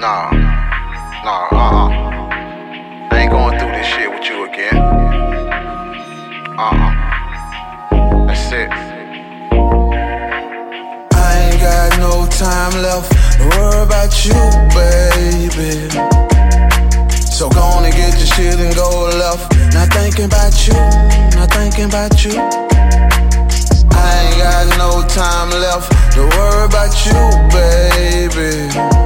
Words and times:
Nah, 0.00 0.30
nah, 1.22 1.48
uh-uh. 1.52 1.88
I 3.12 3.18
ain't 3.20 3.30
going 3.30 3.58
through 3.58 3.72
this 3.72 3.86
shit 3.86 4.10
with 4.10 4.24
you 4.30 4.44
again. 4.48 4.78
Uh-uh. 6.56 8.26
That's 8.26 8.50
it. 8.50 8.70
I 11.12 11.32
ain't 11.44 11.60
got 11.60 11.98
no 11.98 12.26
time 12.32 12.80
left 12.80 13.12
to 13.12 13.44
worry 13.52 13.82
about 13.84 14.24
you, 14.24 14.40
baby. 14.72 15.90
So 17.20 17.50
go 17.50 17.60
on 17.60 17.84
and 17.84 17.92
get 17.92 18.16
your 18.16 18.26
shit 18.32 18.58
and 18.58 18.74
go 18.74 19.04
left. 19.20 19.52
Not 19.74 19.92
thinking 19.92 20.24
about 20.24 20.66
you, 20.66 20.80
not 21.36 21.50
thinking 21.52 21.84
about 21.84 22.24
you. 22.24 22.40
I 23.92 24.16
ain't 24.24 24.38
got 24.38 24.78
no 24.78 25.06
time 25.08 25.50
left 25.50 25.92
to 26.14 26.20
worry 26.22 26.64
about 26.64 27.04
you, 27.04 27.20
baby. 27.52 28.99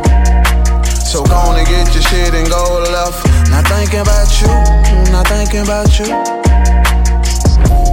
Thinking 3.95 4.12
about 4.12 4.41
you, 4.41 4.48
mm, 4.48 5.12
not 5.12 5.29
thinking 5.29 5.62
about 5.62 5.98
you. 5.98 6.07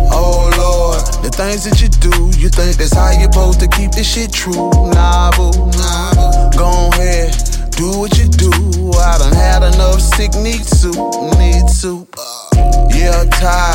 Oh 0.09 0.49
Lord, 0.57 1.01
the 1.23 1.29
things 1.29 1.63
that 1.65 1.81
you 1.81 1.89
do, 1.89 2.39
you 2.39 2.49
think 2.49 2.77
that's 2.77 2.93
how 2.93 3.11
you're 3.11 3.31
supposed 3.31 3.59
to 3.59 3.67
keep 3.67 3.91
this 3.91 4.11
shit 4.11 4.33
true. 4.33 4.71
Nah, 4.93 5.29
boo, 5.37 5.51
nah, 5.77 6.13
boo. 6.17 6.57
Go 6.57 6.89
ahead, 6.93 7.37
do 7.77 7.99
what 7.99 8.17
you 8.17 8.25
do. 8.25 8.49
I 8.97 9.17
done 9.19 9.33
had 9.33 9.61
enough 9.61 10.01
sick, 10.01 10.33
need 10.41 10.65
soup, 10.65 10.97
need 11.37 11.69
soup. 11.69 12.09
Uh, 12.17 12.87
yeah, 12.89 13.23
tired, 13.37 13.70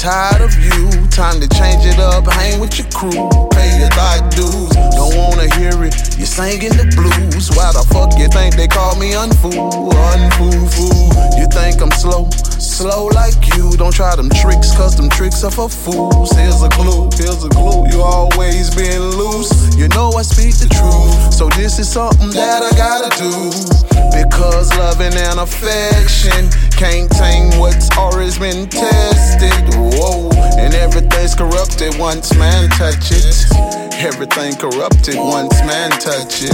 tired 0.00 0.40
of 0.40 0.56
you. 0.56 0.88
Time 1.12 1.40
to 1.44 1.48
change 1.52 1.84
it 1.84 2.00
up, 2.00 2.24
hang 2.32 2.58
with 2.58 2.78
your 2.78 2.88
crew, 2.88 3.28
pay 3.52 3.68
your 3.78 3.92
thought 3.92 4.32
dues. 4.32 4.72
Don't 4.96 5.12
wanna 5.12 5.44
hear 5.60 5.76
it, 5.84 5.92
you 6.16 6.24
singing 6.24 6.72
the 6.72 6.88
blues. 6.96 7.52
Why 7.52 7.68
the 7.76 7.84
fuck 7.92 8.16
you 8.16 8.28
think 8.32 8.56
they 8.56 8.66
call 8.66 8.96
me 8.96 9.12
unfool, 9.12 9.92
unfool, 9.92 10.64
fool? 10.72 11.12
You 11.36 11.44
think 11.52 11.82
I'm 11.84 11.92
slow, 11.92 12.30
slow 12.56 13.12
like 13.12 13.36
you. 13.52 13.76
Don't 13.76 13.92
try 13.92 14.16
them 14.16 14.30
tricks, 14.30 14.72
cause 14.72 14.96
them 14.96 15.10
tricks 15.10 15.44
are 15.44 15.50
for 15.50 15.68
fools. 15.68 16.32
Here's 16.32 16.62
a 16.62 16.70
clue, 16.70 17.10
here's 17.20 17.44
a 17.44 17.50
clue. 17.50 17.84
You 17.92 18.00
always 18.00 18.74
been 18.74 19.04
loose. 19.20 19.76
You 19.76 19.88
know 19.88 20.16
I 20.16 20.22
speak 20.22 20.56
the 20.56 20.68
truth, 20.72 21.34
so 21.34 21.50
this 21.60 21.78
is 21.78 21.92
something 21.92 22.30
that 22.30 22.64
I 22.64 22.72
gotta 22.72 23.12
do. 23.20 23.52
Because 24.16 24.72
loving 24.80 25.12
and 25.12 25.40
affection 25.40 26.48
can't 26.72 27.10
tame 27.12 27.52
what's 27.60 27.92
always 27.98 28.38
been 28.38 28.66
tested. 28.68 29.09
Once 32.00 32.34
man 32.36 32.66
touch 32.70 33.10
it. 33.12 33.44
Everything 33.92 34.56
corrupted 34.56 35.16
once 35.16 35.60
man 35.64 35.90
touch 35.90 36.42
it. 36.42 36.52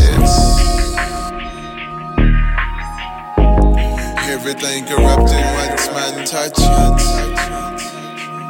Everything 4.26 4.84
corrupted 4.86 5.44
once 5.54 5.86
man 5.94 6.26
touch 6.26 6.58
it. 6.58 6.96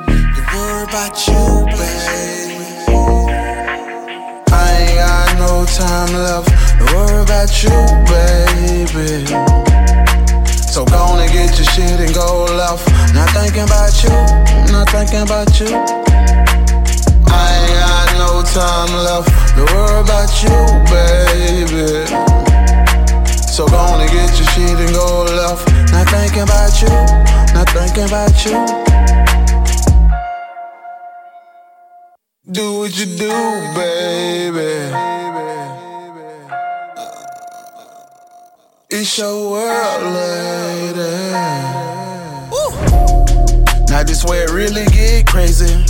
The 0.06 0.42
word 0.55 0.88
about 0.88 1.27
you, 1.28 1.66
baby. 1.77 2.64
I 4.50 4.72
ain't 4.81 4.97
got 4.97 5.36
no 5.38 5.66
time 5.66 6.12
left. 6.16 6.48
The 6.78 6.86
word 6.97 7.20
about 7.25 7.53
you, 7.62 7.77
baby. 8.08 9.27
So 10.72 10.86
go 10.86 10.97
on 10.97 11.20
and 11.20 11.31
get 11.31 11.55
your 11.58 11.66
shit 11.66 12.00
and 12.00 12.14
go 12.14 12.44
left. 12.47 12.88
Not 13.14 13.28
thinking 13.31 13.64
about 13.64 14.03
you, 14.03 14.72
not 14.72 14.88
thinking 14.88 15.20
about 15.20 15.60
you. 15.60 16.06
I 17.28 17.48
ain't 17.59 17.72
got 17.82 18.09
no 18.19 18.42
time 18.42 18.92
left. 19.06 19.31
The 19.56 19.64
word 19.72 20.00
about 20.04 20.31
you, 20.42 20.56
baby. 20.91 22.06
So 23.56 23.66
go 23.66 23.76
on 23.76 24.00
and 24.00 24.10
get 24.10 24.37
your 24.38 24.48
shit 24.48 24.78
and 24.78 24.92
go 24.92 25.25
left. 25.25 25.66
Not 25.92 26.09
thinking 26.09 26.42
about 26.42 26.82
you, 26.82 26.88
not 27.54 27.69
thinking 27.70 28.04
about 28.04 28.44
you. 28.44 28.86
Do 32.53 32.78
what 32.78 32.97
you 32.98 33.06
do, 33.06 33.32
baby. 33.75 34.94
It's 38.88 39.19
your 39.19 39.50
world, 39.50 40.03
lady. 40.15 41.16
Now 43.91 44.03
this 44.04 44.25
where 44.25 44.44
it 44.44 44.50
really 44.53 44.84
get 44.86 45.26
crazy. 45.26 45.84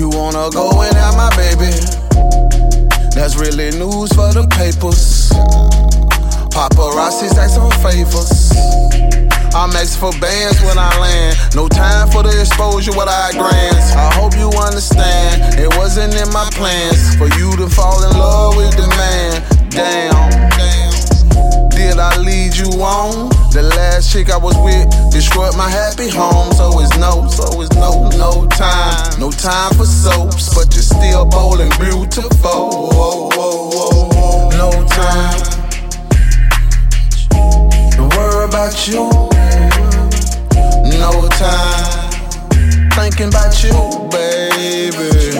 You 0.00 0.08
wanna 0.08 0.48
go 0.48 0.80
and 0.80 0.96
have 0.96 1.14
my 1.14 1.28
baby? 1.36 1.76
That's 3.12 3.36
really 3.36 3.68
news 3.76 4.08
for 4.16 4.32
the 4.32 4.48
papers. 4.48 5.28
Paparazzi's 6.48 7.36
asking 7.36 7.68
for 7.68 7.76
favors. 7.84 8.48
I'm 9.52 9.68
asking 9.76 10.00
for 10.00 10.18
bands 10.18 10.56
when 10.62 10.78
I 10.78 10.88
land. 10.96 11.36
No 11.54 11.68
time 11.68 12.08
for 12.08 12.22
the 12.22 12.32
exposure, 12.32 12.96
what 12.96 13.08
I 13.08 13.32
grants. 13.32 13.92
I 13.92 14.08
hope 14.16 14.32
you 14.40 14.48
understand. 14.56 15.60
It 15.60 15.68
wasn't 15.76 16.16
in 16.16 16.32
my 16.32 16.48
plans 16.56 17.14
for 17.20 17.28
you 17.36 17.52
to 17.60 17.68
fall 17.68 18.00
in 18.00 18.16
love 18.16 18.56
with 18.56 18.72
the 18.80 18.88
man. 18.96 19.44
Damn. 19.68 20.16
Did 21.76 21.98
I 21.98 22.16
lead 22.16 22.56
you 22.56 22.72
on? 22.80 23.28
The 23.52 23.68
last 24.00 24.12
chick 24.12 24.30
I 24.30 24.36
was 24.38 24.56
with 24.64 24.88
destroyed 25.12 25.56
my 25.56 25.68
happy 25.68 26.08
home. 26.08 26.52
So 26.52 26.80
it's 26.80 26.96
no, 26.96 27.28
so 27.28 27.60
it's 27.60 27.74
no, 27.74 28.08
no 28.16 28.46
time. 28.46 29.20
No 29.20 29.30
time 29.30 29.72
for 29.74 29.84
soaps, 29.84 30.54
but 30.54 30.72
you're 30.74 30.82
still 30.82 31.26
bold 31.26 31.60
and 31.60 31.72
beautiful. 31.78 32.88
Whoa, 32.96 33.28
whoa, 33.34 33.68
whoa, 33.74 34.08
whoa. 34.14 34.50
No 34.62 34.70
time. 34.86 35.40
Don't 37.96 38.14
worry 38.16 38.44
about 38.46 38.88
you. 38.88 39.04
No 40.98 41.28
time. 41.36 42.10
Thinking 42.96 43.28
about 43.28 43.62
you, 43.62 43.76
baby. 44.10 45.36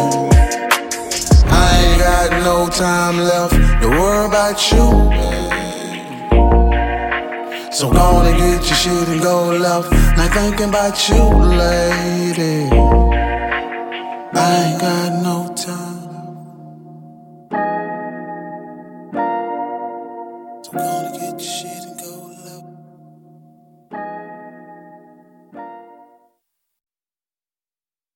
I 1.53 1.83
ain't 1.83 1.99
got 1.99 2.31
no 2.45 2.69
time 2.69 3.19
left 3.19 3.55
to 3.83 3.89
worry 3.89 4.27
about 4.27 4.73
you. 4.73 5.30
So 7.73 7.89
go 7.89 8.01
on 8.01 8.27
and 8.27 8.37
get 8.37 8.67
your 8.67 8.75
shit 8.75 9.09
and 9.09 9.23
go 9.23 9.51
left. 9.51 9.93
Not 10.17 10.33
thinking 10.33 10.69
about 10.71 11.09
you, 11.09 11.23
lady. 11.63 12.69
I 14.35 14.65
ain't 14.65 14.81
got 14.81 15.23
no 15.23 15.55
time. 15.55 16.00